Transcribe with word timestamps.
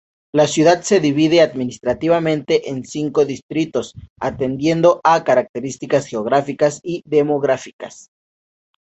La 0.33 0.47
ciudad 0.47 0.81
se 0.81 0.99
divide 0.99 1.41
administrativamente 1.41 2.71
en 2.71 2.83
cinco 2.83 3.23
distritos, 3.23 3.93
atendiendo 4.19 4.99
a 5.03 5.23
características 5.23 6.07
geográficas 6.07 6.79
y 6.81 7.03
demográficas. 7.05 8.09